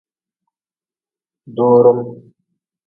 Doorm. 1.57 1.99